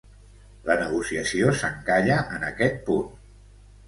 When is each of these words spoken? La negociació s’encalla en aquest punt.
La 0.69 0.77
negociació 0.83 1.51
s’encalla 1.59 2.17
en 2.39 2.47
aquest 2.47 2.81
punt. 2.89 3.13